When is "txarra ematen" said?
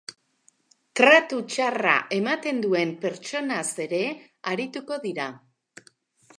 1.55-2.63